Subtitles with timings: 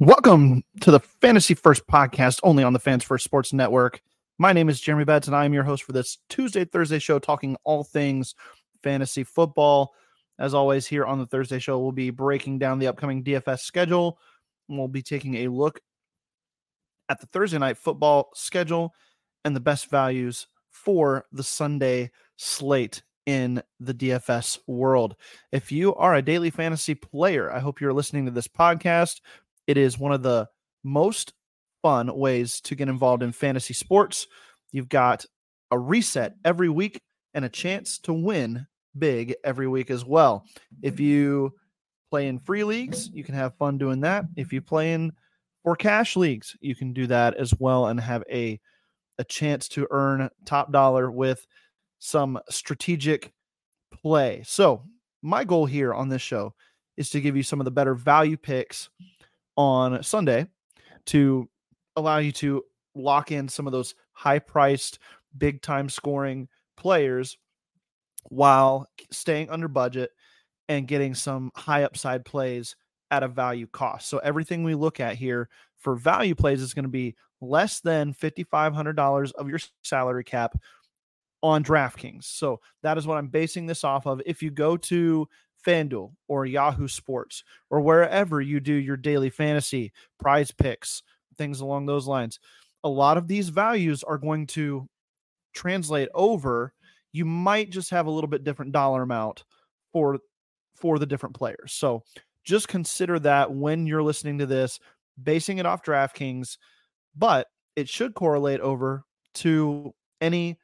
[0.00, 4.00] Welcome to the Fantasy First podcast, only on the Fans First Sports Network.
[4.38, 7.18] My name is Jeremy Betz, and I am your host for this Tuesday, Thursday show,
[7.18, 8.34] talking all things
[8.82, 9.92] fantasy football.
[10.38, 14.18] As always, here on the Thursday show, we'll be breaking down the upcoming DFS schedule.
[14.70, 15.80] We'll be taking a look
[17.10, 18.94] at the Thursday night football schedule
[19.44, 25.16] and the best values for the Sunday slate in the DFS world.
[25.52, 29.20] If you are a daily fantasy player, I hope you're listening to this podcast.
[29.66, 30.48] It is one of the
[30.82, 31.32] most
[31.82, 34.26] fun ways to get involved in fantasy sports.
[34.72, 35.24] You've got
[35.70, 37.00] a reset every week
[37.34, 38.66] and a chance to win
[38.98, 40.44] big every week as well.
[40.82, 41.54] If you
[42.10, 44.24] play in free leagues, you can have fun doing that.
[44.36, 45.12] If you play in
[45.62, 48.60] for cash leagues, you can do that as well and have a
[49.18, 51.46] a chance to earn top dollar with
[51.98, 53.32] some strategic
[54.02, 54.42] play.
[54.46, 54.84] So,
[55.20, 56.54] my goal here on this show
[56.96, 58.88] is to give you some of the better value picks
[59.60, 60.46] on Sunday
[61.04, 61.46] to
[61.94, 64.98] allow you to lock in some of those high priced,
[65.36, 67.36] big time scoring players
[68.30, 70.12] while staying under budget
[70.70, 72.74] and getting some high upside plays
[73.10, 74.08] at a value cost.
[74.08, 78.14] So everything we look at here for value plays is going to be less than
[78.14, 80.56] $5,500 of your salary cap
[81.42, 82.24] on DraftKings.
[82.24, 84.22] So that is what I'm basing this off of.
[84.24, 85.28] If you go to
[85.66, 91.02] FanDuel or Yahoo Sports or wherever you do your daily fantasy prize picks,
[91.36, 92.38] things along those lines,
[92.84, 94.88] a lot of these values are going to
[95.54, 96.72] translate over.
[97.12, 99.44] You might just have a little bit different dollar amount
[99.92, 100.18] for
[100.76, 101.72] for the different players.
[101.72, 102.04] So
[102.44, 104.80] just consider that when you're listening to this,
[105.22, 106.56] basing it off DraftKings,
[107.14, 110.58] but it should correlate over to any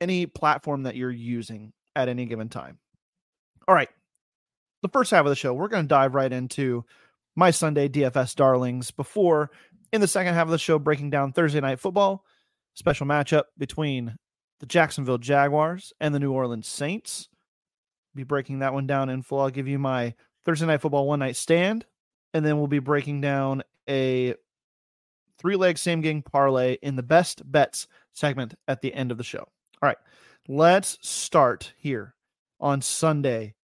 [0.00, 2.78] any platform that you're using at any given time.
[3.66, 3.88] All right.
[4.82, 6.84] The first half of the show, we're going to dive right into
[7.34, 9.50] my Sunday DFS darlings before
[9.92, 12.24] in the second half of the show breaking down Thursday night football,
[12.74, 14.16] special matchup between
[14.60, 17.28] the Jacksonville Jaguars and the New Orleans Saints.
[18.14, 19.40] Be breaking that one down in full.
[19.40, 21.84] I'll give you my Thursday night football one night stand,
[22.34, 24.34] and then we'll be breaking down a
[25.38, 29.24] three leg same game parlay in the best bets segment at the end of the
[29.24, 29.40] show.
[29.40, 29.98] All right,
[30.48, 32.14] let's start here
[32.60, 33.54] on Sunday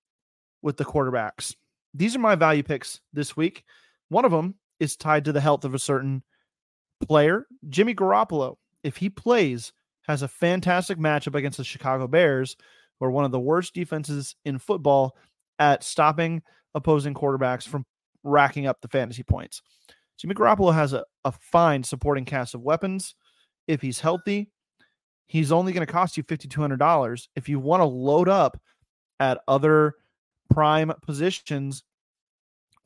[0.64, 1.54] with the quarterbacks.
[1.92, 3.62] These are my value picks this week.
[4.08, 6.24] One of them is tied to the health of a certain
[7.06, 8.56] player, Jimmy Garoppolo.
[8.82, 9.72] If he plays,
[10.06, 12.56] has a fantastic matchup against the Chicago Bears,
[12.98, 15.16] who are one of the worst defenses in football
[15.58, 16.42] at stopping
[16.74, 17.86] opposing quarterbacks from
[18.22, 19.62] racking up the fantasy points.
[20.18, 23.14] Jimmy Garoppolo has a, a fine supporting cast of weapons.
[23.68, 24.50] If he's healthy,
[25.26, 27.28] he's only going to cost you $5,200.
[27.36, 28.60] If you want to load up
[29.20, 29.94] at other
[30.50, 31.82] prime positions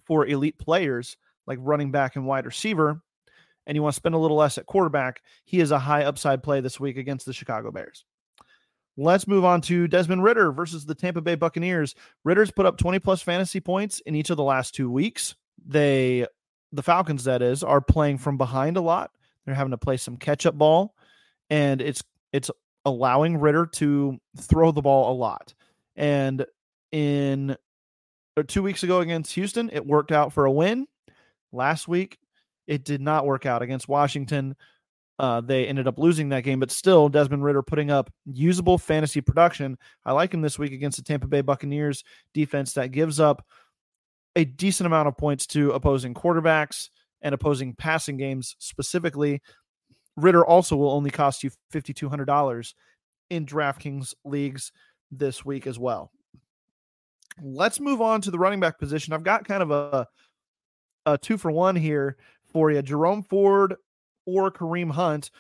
[0.04, 3.00] for elite players like running back and wide receiver,
[3.66, 6.42] and you want to spend a little less at quarterback, he is a high upside
[6.42, 8.04] play this week against the Chicago Bears.
[8.96, 11.94] Let's move on to Desmond Ridder versus the Tampa Bay Buccaneers.
[12.24, 15.36] Ridder's put up 20 plus fantasy points in each of the last two weeks.
[15.64, 16.26] They,
[16.72, 19.12] the Falcons, that is, are playing from behind a lot.
[19.44, 20.94] They're having to play some catch up ball,
[21.48, 22.02] and it's
[22.32, 22.50] it's
[22.84, 25.54] allowing Ridder to throw the ball a lot.
[25.96, 26.44] And
[26.92, 27.56] in
[28.46, 30.86] two weeks ago against Houston, it worked out for a win.
[31.52, 32.18] Last week,
[32.66, 34.54] it did not work out against Washington.
[35.18, 39.20] Uh, they ended up losing that game, but still, Desmond Ridder putting up usable fantasy
[39.20, 39.76] production.
[40.04, 42.04] I like him this week against the Tampa Bay Buccaneers
[42.34, 43.44] defense that gives up
[44.36, 46.90] a decent amount of points to opposing quarterbacks
[47.22, 49.42] and opposing passing games specifically.
[50.16, 52.74] Ridder also will only cost you $5,200
[53.30, 54.70] in DraftKings leagues
[55.10, 56.12] this week as well.
[57.42, 59.12] Let's move on to the running back position.
[59.12, 60.06] I've got kind of a,
[61.06, 62.16] a two for one here
[62.52, 63.76] for you Jerome Ford
[64.26, 65.30] or Kareem Hunt.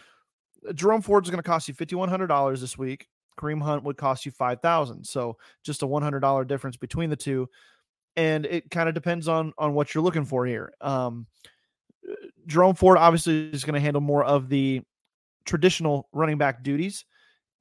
[0.74, 3.08] Jerome Ford is going to cost you $5,100 this week.
[3.38, 7.48] Kareem Hunt would cost you 5000 So just a $100 difference between the two.
[8.16, 10.72] And it kind of depends on on what you're looking for here.
[10.80, 11.26] Um,
[12.46, 14.82] Jerome Ford obviously is going to handle more of the
[15.44, 17.04] traditional running back duties,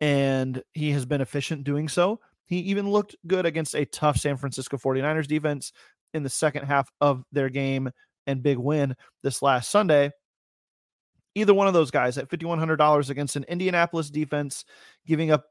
[0.01, 2.19] and he has been efficient doing so.
[2.47, 5.71] He even looked good against a tough San Francisco 49ers defense
[6.13, 7.91] in the second half of their game
[8.25, 10.11] and big win this last Sunday.
[11.35, 14.65] Either one of those guys at $5,100 against an Indianapolis defense,
[15.05, 15.45] giving up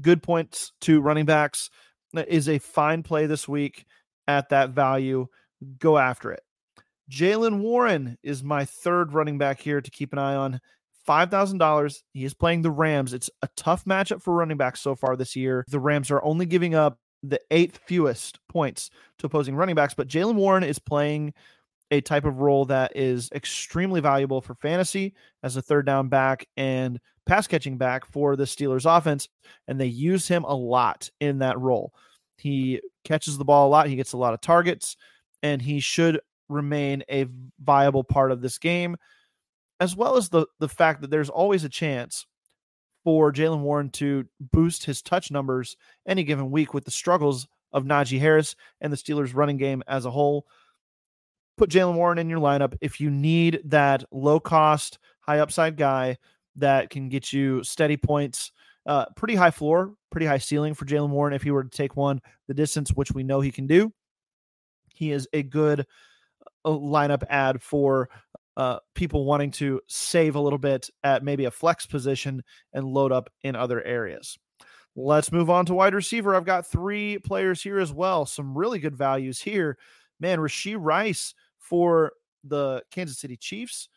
[0.00, 1.70] good points to running backs,
[2.16, 3.84] uh, is a fine play this week
[4.26, 5.26] at that value.
[5.78, 6.42] Go after it.
[7.10, 10.60] Jaylen Warren is my third running back here to keep an eye on.
[11.06, 12.02] $5,000.
[12.12, 13.12] He is playing the Rams.
[13.12, 15.64] It's a tough matchup for running backs so far this year.
[15.68, 20.08] The Rams are only giving up the eighth fewest points to opposing running backs, but
[20.08, 21.32] Jaylen Warren is playing
[21.90, 26.46] a type of role that is extremely valuable for fantasy as a third down back
[26.56, 29.28] and pass catching back for the Steelers offense.
[29.68, 31.92] And they use him a lot in that role.
[32.36, 34.96] He catches the ball a lot, he gets a lot of targets,
[35.42, 37.26] and he should remain a
[37.60, 38.96] viable part of this game,
[39.84, 42.24] as well as the, the fact that there's always a chance
[43.04, 45.76] for Jaylen Warren to boost his touch numbers
[46.08, 50.06] any given week with the struggles of Najee Harris and the Steelers running game as
[50.06, 50.46] a whole.
[51.58, 56.16] Put Jaylen Warren in your lineup if you need that low cost, high upside guy
[56.56, 58.52] that can get you steady points.
[58.86, 61.94] Uh, pretty high floor, pretty high ceiling for Jaylen Warren if he were to take
[61.94, 63.92] one the distance, which we know he can do.
[64.94, 65.86] He is a good
[66.64, 68.08] uh, lineup ad for
[68.56, 72.42] uh, people wanting to save a little bit at maybe a flex position
[72.72, 74.38] and load up in other areas.
[74.96, 76.34] Let's move on to wide receiver.
[76.34, 78.26] I've got three players here as well.
[78.26, 79.76] Some really good values here.
[80.20, 82.12] Man, Rashee Rice for
[82.44, 83.88] the Kansas City Chiefs.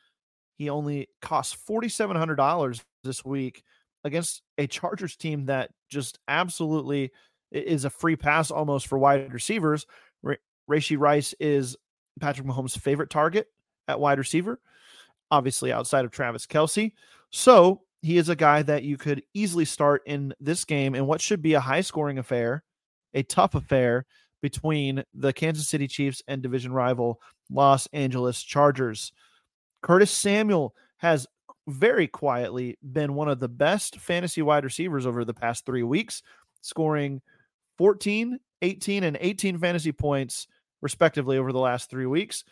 [0.57, 3.63] He only costs $4,700 this week
[4.03, 7.11] against a Chargers team that just absolutely
[7.51, 9.85] is a free pass almost for wide receivers.
[10.69, 11.77] Rashee Rice is
[12.19, 13.47] Patrick Mahomes' favorite target
[13.87, 14.59] at wide receiver,
[15.31, 16.93] obviously outside of Travis Kelce.
[17.31, 21.21] So he is a guy that you could easily start in this game and what
[21.21, 22.63] should be a high scoring affair,
[23.13, 24.05] a tough affair
[24.41, 27.19] between the Kansas City Chiefs and division rival
[27.49, 29.11] Los Angeles Chargers.
[29.81, 31.27] Curtis Samuel has
[31.67, 36.21] very quietly been one of the best fantasy wide receivers over the past three weeks,
[36.61, 37.21] scoring
[37.77, 40.47] 14, 18, and 18 fantasy points
[40.81, 42.43] respectively over the last three weeks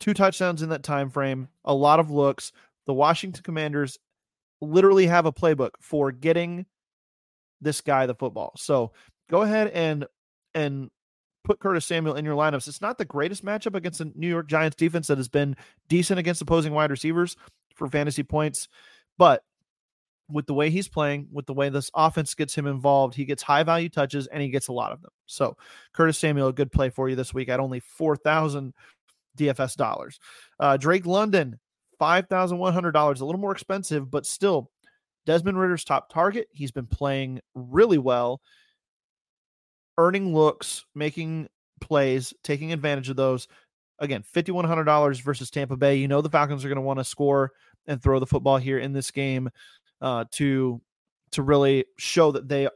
[0.00, 2.52] two touchdowns in that time frame, a lot of looks.
[2.86, 3.98] The Washington Commanders
[4.60, 6.66] literally have a playbook for getting
[7.60, 8.52] this guy the football.
[8.56, 8.92] So
[9.30, 10.06] go ahead and
[10.54, 10.90] and
[11.44, 12.68] put Curtis Samuel in your lineups.
[12.68, 15.56] It's not the greatest matchup against the New York Giants defense that has been
[15.88, 17.36] decent against opposing wide receivers
[17.74, 18.68] for fantasy points,
[19.18, 19.42] but
[20.30, 23.42] with the way he's playing, with the way this offense gets him involved, he gets
[23.42, 25.10] high value touches and he gets a lot of them.
[25.26, 25.56] So,
[25.92, 28.72] Curtis Samuel, a good play for you this week at only 4,000
[29.36, 30.18] DFS dollars.
[30.58, 31.58] Uh, Drake London,
[32.00, 34.70] $5,100, a little more expensive, but still
[35.26, 36.48] Desmond Ridder's top target.
[36.52, 38.40] He's been playing really well,
[39.98, 41.48] earning looks, making
[41.80, 43.48] plays, taking advantage of those.
[43.98, 45.96] Again, $5,100 versus Tampa Bay.
[45.96, 47.52] You know the Falcons are going to want to score
[47.86, 49.50] and throw the football here in this game
[50.00, 50.80] uh, to
[51.32, 52.68] to really show that they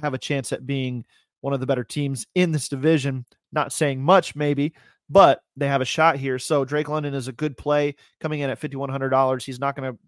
[0.00, 1.04] have a chance at being
[1.40, 3.24] one of the better teams in this division.
[3.52, 4.74] Not saying much, maybe,
[5.10, 6.38] but they have a shot here.
[6.38, 9.42] So Drake London is a good play coming in at $5,100.
[9.42, 9.98] He's not going to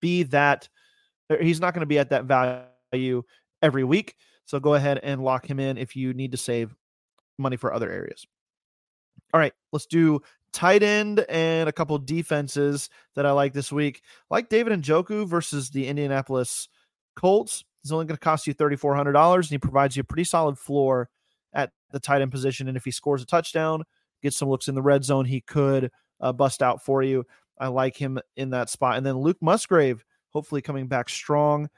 [0.00, 0.68] be that,
[1.30, 3.22] uh, he's not going to be at that value
[3.62, 4.16] every week.
[4.44, 6.74] So go ahead and lock him in if you need to save
[7.38, 8.26] money for other areas.
[9.32, 10.22] All right, let's do
[10.52, 14.02] tight end and a couple defenses that I like this week.
[14.28, 16.68] Like David Njoku versus the Indianapolis
[17.14, 17.64] Colts.
[17.82, 21.08] He's only going to cost you $3,400 and he provides you a pretty solid floor
[21.52, 22.68] at the tight end position.
[22.68, 23.84] And if he scores a touchdown,
[24.22, 25.24] get some looks in the red zone.
[25.24, 25.90] He could
[26.20, 27.24] uh, bust out for you.
[27.58, 28.96] I like him in that spot.
[28.96, 31.68] And then Luke Musgrave, hopefully coming back strong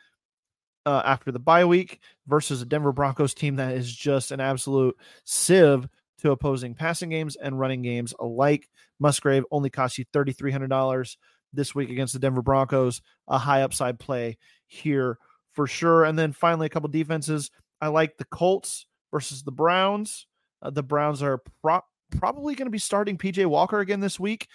[0.86, 4.96] uh, after the bye week versus a Denver Broncos team that is just an absolute
[5.24, 8.68] sieve to opposing passing games and running games alike.
[9.00, 11.16] Musgrave only cost you $3,300
[11.52, 13.02] this week against the Denver Broncos.
[13.28, 15.18] A high upside play here
[15.50, 16.04] for sure.
[16.04, 17.50] And then finally, a couple defenses.
[17.80, 20.26] I like the Colts versus the Browns.
[20.62, 21.80] Uh, the Browns are pro-
[22.18, 24.48] probably going to be starting PJ Walker again this week.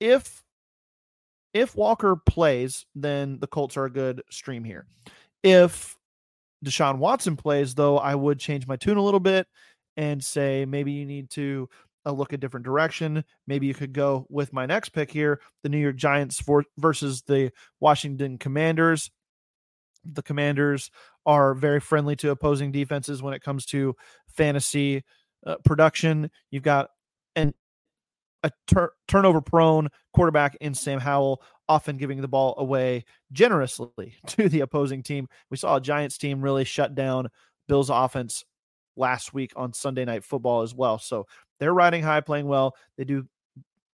[0.00, 0.42] If
[1.52, 4.86] if Walker plays, then the Colts are a good stream here.
[5.42, 5.96] If
[6.64, 9.46] Deshaun Watson plays, though, I would change my tune a little bit
[9.96, 11.68] and say maybe you need to
[12.06, 13.24] uh, look a different direction.
[13.46, 17.22] Maybe you could go with my next pick here the New York Giants for, versus
[17.22, 19.10] the Washington Commanders.
[20.04, 20.90] The Commanders
[21.24, 23.96] are very friendly to opposing defenses when it comes to
[24.28, 25.04] fantasy
[25.46, 26.30] uh, production.
[26.50, 26.90] You've got
[27.36, 27.54] an
[28.42, 34.48] a tur- turnover prone quarterback in Sam Howell, often giving the ball away generously to
[34.48, 35.28] the opposing team.
[35.50, 37.28] We saw a Giants team really shut down
[37.68, 38.44] Bills offense
[38.96, 40.98] last week on Sunday Night Football as well.
[40.98, 41.26] So
[41.58, 42.76] they're riding high, playing well.
[42.96, 43.26] They do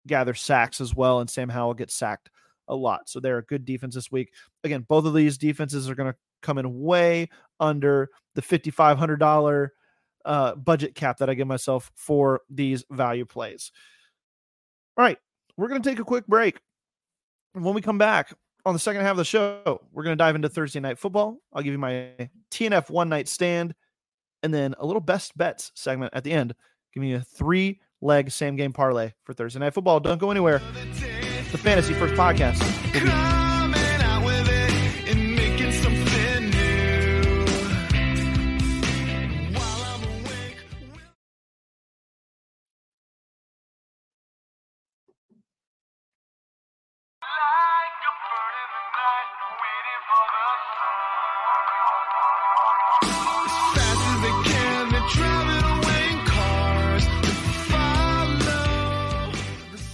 [0.08, 2.30] gather sacks as well, and Sam Howell gets sacked
[2.68, 3.08] a lot.
[3.08, 4.34] So they're a good defense this week.
[4.64, 7.30] Again, both of these defenses are going to come in way
[7.60, 9.70] under the $5,500
[10.30, 13.72] uh, budget cap that I give myself for these value plays.
[14.96, 15.18] All right,
[15.58, 16.60] we're going to take a quick break.
[17.54, 18.32] When we come back
[18.64, 21.40] on the second half of the show, we're going to dive into Thursday night football.
[21.52, 22.12] I'll give you my
[22.52, 23.74] TNF one night stand
[24.44, 26.54] and then a little best bets segment at the end,
[26.94, 30.00] giving you three leg same game parlay for Thursday Night Football.
[30.00, 30.62] Don't go anywhere.
[31.52, 33.49] The Fantasy First Podcast.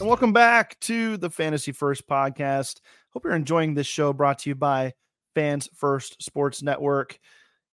[0.06, 2.80] Welcome back to the Fantasy First podcast.
[3.10, 4.94] Hope you're enjoying this show brought to you by
[5.34, 7.14] Fans First Sports Network.
[7.14, 7.20] If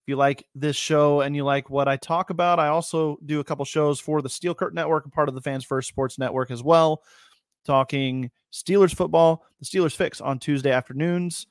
[0.05, 3.43] you like this show and you like what I talk about, I also do a
[3.43, 6.51] couple shows for the Steel Curtain Network, a part of the Fans First Sports Network
[6.51, 7.01] as well,
[7.65, 11.47] talking Steelers football, the Steelers Fix on Tuesday afternoons.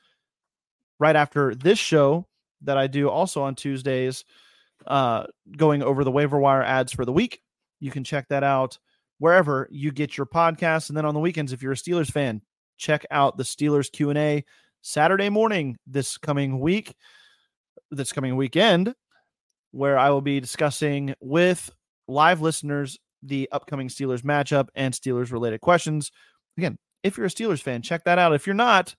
[1.01, 2.29] Right after this show
[2.63, 4.25] that I do also on Tuesdays,
[4.87, 5.25] uh,
[5.57, 7.43] going over the waiver wire ads for the week.
[7.81, 8.79] You can check that out
[9.19, 10.89] wherever you get your podcasts.
[10.89, 12.41] And then on the weekends, if you're a Steelers fan,
[12.77, 14.45] check out the Steelers Q&A
[14.83, 16.95] Saturday morning this coming week,
[17.91, 18.95] this coming weekend,
[19.73, 21.71] where I will be discussing with
[22.07, 26.11] live listeners the upcoming Steelers matchup and Steelers related questions.
[26.57, 28.35] Again, if you're a Steelers fan, check that out.
[28.35, 28.95] If you're not,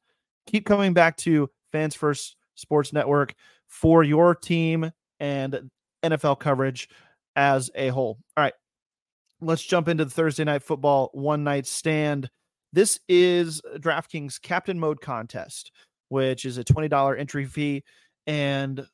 [0.47, 3.33] keep coming back to Fans First Sports Network
[3.67, 5.69] for your team and
[6.03, 6.89] NFL coverage
[7.35, 8.17] as a whole.
[8.35, 8.53] All right,
[9.41, 12.29] let's jump into the Thursday night football one night stand.
[12.73, 15.71] This is DraftKings Captain Mode contest,
[16.09, 17.83] which is a $20 entry fee.
[18.27, 18.85] And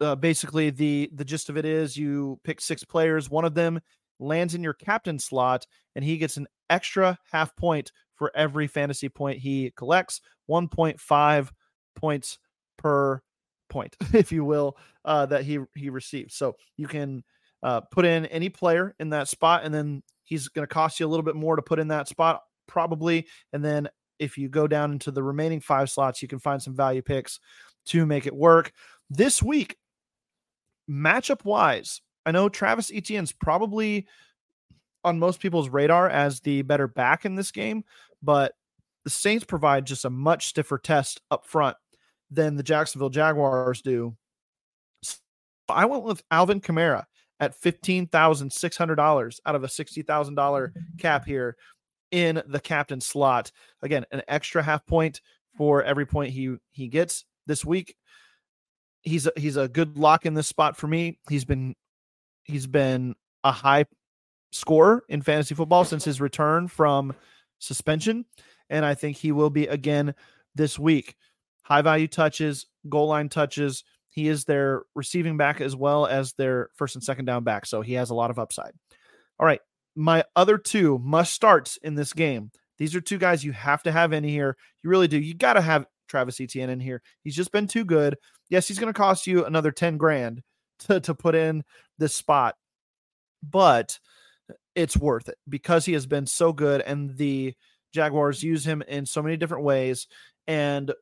[0.00, 3.80] uh, basically, the, the gist of it is you pick six players, one of them
[4.18, 9.08] lands in your captain slot, and he gets an extra half point for every fantasy
[9.08, 11.50] point he collects 1.5
[11.96, 12.38] points
[12.78, 13.20] per
[13.68, 16.34] point, if you will, uh, that he he receives.
[16.34, 17.24] So you can
[17.64, 21.06] uh, put in any player in that spot, and then he's going to cost you
[21.06, 23.26] a little bit more to put in that spot, probably.
[23.54, 26.76] And then if you go down into the remaining five slots, you can find some
[26.76, 27.40] value picks
[27.86, 28.70] to make it work.
[29.08, 29.78] This week,
[30.88, 34.06] matchup wise, I know Travis Etienne's probably
[35.02, 37.84] on most people's radar as the better back in this game,
[38.22, 38.52] but
[39.04, 41.78] the Saints provide just a much stiffer test up front
[42.30, 44.16] than the Jacksonville Jaguars do.
[45.02, 45.16] So
[45.70, 47.04] I went with Alvin Kamara
[47.40, 51.56] at $15,600 out of a $60,000 cap here
[52.10, 53.50] in the captain slot.
[53.82, 55.20] Again, an extra half point
[55.56, 57.96] for every point he he gets this week.
[59.02, 61.18] He's a, he's a good lock in this spot for me.
[61.28, 61.74] He's been
[62.44, 63.86] he's been a high
[64.52, 67.14] scorer in fantasy football since his return from
[67.58, 68.24] suspension
[68.70, 70.14] and I think he will be again
[70.54, 71.16] this week.
[71.62, 76.68] High value touches, goal line touches, he is their receiving back as well as their
[76.76, 77.66] first and second down back.
[77.66, 78.70] So he has a lot of upside.
[79.40, 79.60] All right.
[79.96, 82.52] My other two must starts in this game.
[82.78, 84.56] These are two guys you have to have in here.
[84.84, 85.18] You really do.
[85.18, 87.02] You got to have Travis Etienne in here.
[87.24, 88.16] He's just been too good.
[88.50, 90.42] Yes, he's going to cost you another 10 grand
[90.80, 91.64] to, to put in
[91.98, 92.54] this spot,
[93.42, 93.98] but
[94.76, 97.54] it's worth it because he has been so good and the
[97.92, 100.06] Jaguars use him in so many different ways.
[100.46, 100.92] And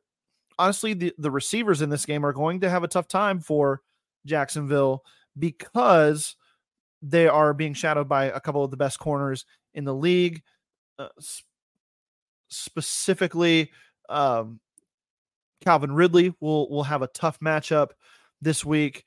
[0.57, 3.81] honestly, the, the receivers in this game are going to have a tough time for
[4.25, 5.03] Jacksonville
[5.37, 6.35] because
[7.01, 10.41] they are being shadowed by a couple of the best corners in the league.
[10.97, 11.09] Uh,
[12.47, 13.71] specifically,
[14.09, 14.59] um,
[15.63, 17.89] Calvin Ridley will will have a tough matchup
[18.41, 19.03] this week,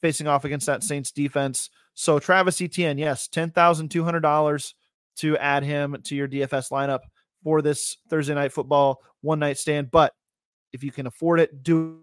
[0.00, 1.70] facing off against that Saints defense.
[1.94, 4.74] So Travis Etienne, yes, ten thousand two hundred dollars
[5.16, 7.00] to add him to your DFS lineup
[7.44, 9.90] for this Thursday night football one night stand.
[9.90, 10.14] But
[10.72, 12.00] if you can afford it, do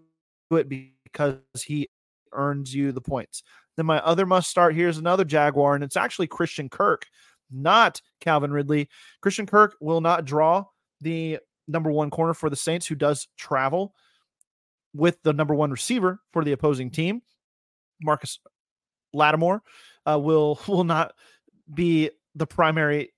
[0.52, 1.88] it because he
[2.32, 3.42] earns you the points.
[3.76, 7.06] Then my other must start here is another Jaguar, and it's actually Christian Kirk,
[7.50, 8.88] not Calvin Ridley.
[9.20, 10.64] Christian Kirk will not draw
[11.00, 13.94] the number one corner for the Saints, who does travel
[14.94, 17.22] with the number one receiver for the opposing team.
[18.02, 18.38] Marcus
[19.12, 19.62] Lattimore
[20.06, 21.12] uh, will will not
[21.72, 23.12] be the primary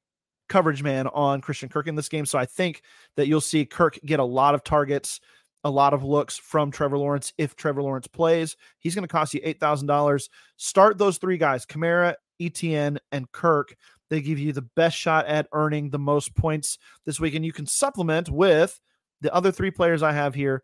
[0.49, 2.27] coverage man on Christian Kirk in this game.
[2.27, 2.83] So I think
[3.17, 5.21] that you'll see Kirk get a lot of targets
[5.65, 8.57] a lot of looks from Trevor Lawrence if Trevor Lawrence plays.
[8.79, 10.29] He's going to cost you $8,000.
[10.57, 13.77] Start those three guys, Kamara, Etienne, and Kirk.
[14.11, 17.35] They give you the best shot at earning the most points this week.
[17.35, 18.79] And you can supplement with
[19.21, 20.63] the other three players I have here.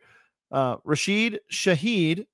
[0.50, 2.26] Uh, Rashid Shaheed,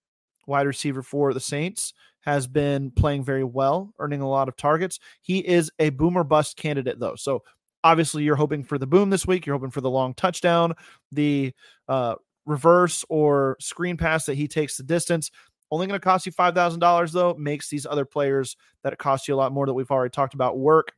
[0.46, 1.92] wide receiver for the Saints,
[2.22, 4.98] has been playing very well, earning a lot of targets.
[5.20, 7.16] He is a boomer bust candidate, though.
[7.16, 7.42] So
[7.82, 9.44] obviously, you're hoping for the boom this week.
[9.44, 10.74] You're hoping for the long touchdown,
[11.12, 11.52] the
[11.86, 12.14] uh,
[12.46, 15.30] reverse or screen pass that he takes the distance.
[15.70, 19.34] Only going to cost you $5,000 though, makes these other players that it costs you
[19.34, 20.92] a lot more that we've already talked about work.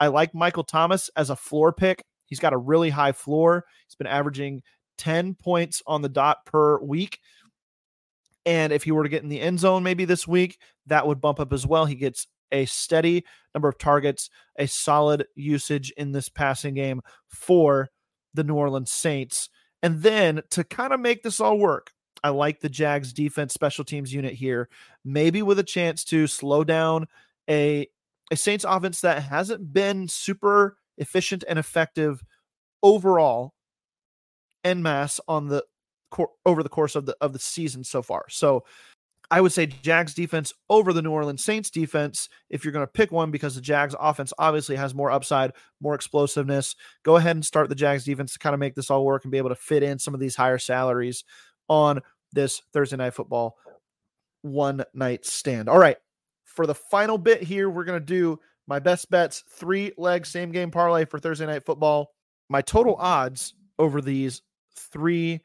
[0.00, 2.04] I like Michael Thomas as a floor pick.
[2.26, 3.64] He's got a really high floor.
[3.86, 4.62] He's been averaging
[4.98, 7.20] 10 points on the dot per week.
[8.44, 11.20] And if he were to get in the end zone maybe this week, that would
[11.20, 11.86] bump up as well.
[11.86, 13.24] He gets a steady
[13.54, 17.88] number of targets, a solid usage in this passing game for
[18.34, 19.50] the New Orleans Saints.
[19.82, 21.92] And then to kind of make this all work,
[22.24, 24.68] I like the Jags defense special teams unit here,
[25.04, 27.06] maybe with a chance to slow down
[27.48, 27.88] a
[28.30, 32.22] a Saints offense that hasn't been super efficient and effective
[32.82, 33.54] overall
[34.64, 35.64] en masse on the
[36.44, 38.26] over the course of the of the season so far.
[38.28, 38.64] So
[39.30, 42.92] I would say Jags defense over the New Orleans Saints defense if you're going to
[42.92, 46.74] pick one because the Jags offense obviously has more upside, more explosiveness.
[47.02, 49.32] Go ahead and start the Jags defense to kind of make this all work and
[49.32, 51.24] be able to fit in some of these higher salaries
[51.68, 52.00] on
[52.32, 53.56] this Thursday night football
[54.42, 55.68] one night stand.
[55.68, 55.96] All right.
[56.44, 60.52] For the final bit here, we're going to do my best bets, three leg same
[60.52, 62.12] game parlay for Thursday night football.
[62.48, 64.42] My total odds over these
[64.76, 65.40] three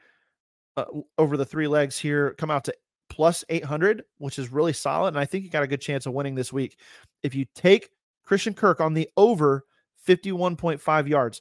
[0.75, 0.85] uh,
[1.17, 2.73] over the three legs here come out to
[3.13, 5.09] plus 800, which is really solid.
[5.09, 6.79] And I think you got a good chance of winning this week.
[7.21, 7.89] If you take
[8.25, 9.65] Christian Kirk on the over
[10.07, 11.39] 51.5 yards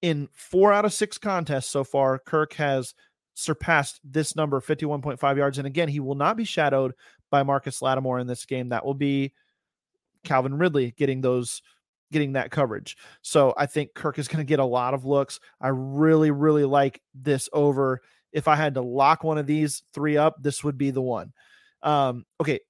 [0.00, 2.94] in four out of six contests so far, Kirk has
[3.34, 5.58] surpassed this number 51.5 yards.
[5.58, 6.94] And again, he will not be shadowed
[7.32, 8.68] by Marcus Lattimore in this game.
[8.68, 9.32] That will be
[10.22, 11.62] Calvin Ridley getting those
[12.12, 12.96] getting that coverage.
[13.22, 15.40] So I think Kirk is going to get a lot of looks.
[15.60, 18.02] I really really like this over.
[18.32, 21.32] If I had to lock one of these three up, this would be the one.
[21.82, 22.60] Um okay,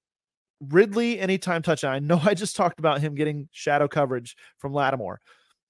[0.61, 1.95] Ridley anytime touchdown.
[1.95, 5.21] I know I just talked about him getting shadow coverage from Lattimore.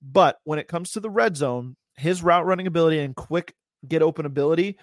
[0.00, 3.54] But when it comes to the red zone, his route running ability and quick
[3.86, 4.78] get open ability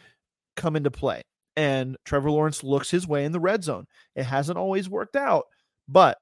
[0.55, 1.21] come into play.
[1.55, 3.87] And Trevor Lawrence looks his way in the red zone.
[4.15, 5.45] It hasn't always worked out,
[5.87, 6.17] but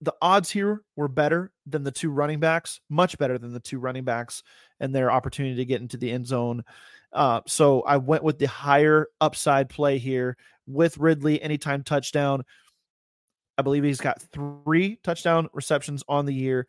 [0.00, 3.78] the odds here were better than the two running backs, much better than the two
[3.78, 4.42] running backs
[4.80, 6.64] and their opportunity to get into the end zone.
[7.12, 12.44] Uh, so I went with the higher upside play here with Ridley anytime touchdown.
[13.56, 16.66] I believe he's got three touchdown receptions on the year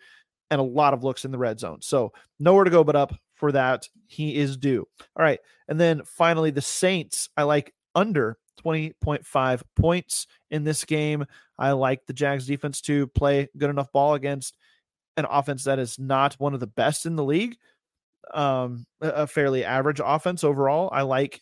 [0.50, 1.82] and a lot of looks in the red zone.
[1.82, 3.88] So nowhere to go but up for that.
[4.08, 4.88] He is due.
[5.16, 5.40] All right.
[5.68, 11.26] And then finally, the Saints, I like under 20.5 points in this game.
[11.58, 14.58] I like the Jags defense to play good enough ball against
[15.18, 17.58] an offense that is not one of the best in the league.
[18.34, 20.90] Um, a fairly average offense overall.
[20.92, 21.42] I like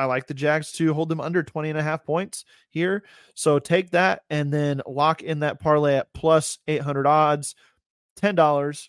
[0.00, 3.04] I like the Jags to hold them under 20 and a half points here.
[3.34, 7.54] So take that and then lock in that parlay at plus 800 odds.
[8.18, 8.88] $10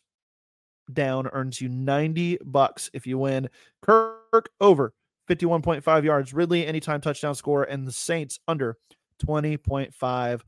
[0.93, 3.49] down earns you 90 bucks if you win.
[3.81, 4.93] Kirk over
[5.29, 6.33] 51.5 yards.
[6.33, 8.77] Ridley anytime touchdown score and the Saints under
[9.21, 10.41] 20.5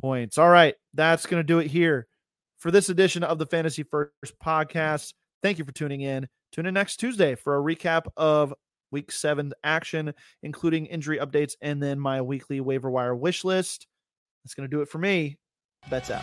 [0.00, 0.38] points.
[0.38, 2.06] All right, that's going to do it here
[2.58, 5.14] for this edition of the Fantasy First podcast.
[5.42, 6.28] Thank you for tuning in.
[6.52, 8.54] Tune in next Tuesday for a recap of
[8.90, 13.86] week seven action, including injury updates and then my weekly waiver wire wish list.
[14.44, 15.38] That's going to do it for me.
[15.90, 16.22] Betz out.